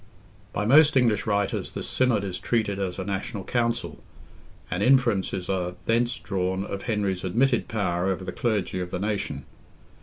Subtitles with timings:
[0.51, 3.99] By most English writers this synod is treated as a National Council,
[4.71, 9.45] and inferences are thence drawn of Henry's admitted power over the clergy of the nation.